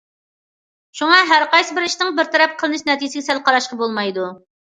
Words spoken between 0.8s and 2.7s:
شۇڭا، ھەرقايسى بىر ئىشنىڭ بىر تەرەپ